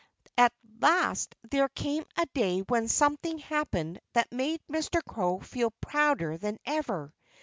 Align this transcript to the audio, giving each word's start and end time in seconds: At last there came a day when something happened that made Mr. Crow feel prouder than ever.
At 0.35 0.51
last 0.79 1.35
there 1.51 1.69
came 1.69 2.05
a 2.17 2.25
day 2.33 2.61
when 2.61 2.87
something 2.87 3.37
happened 3.37 3.99
that 4.13 4.31
made 4.31 4.59
Mr. 4.67 4.99
Crow 5.05 5.37
feel 5.41 5.69
prouder 5.79 6.37
than 6.39 6.57
ever. 6.65 7.13